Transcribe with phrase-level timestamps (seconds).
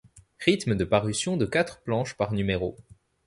[0.39, 2.75] Rythme de parution de quatre planches par numéro.